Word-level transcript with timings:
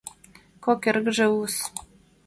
Кок 0.63 0.81
эргыже 0.89 1.25
улыс. 1.33 1.55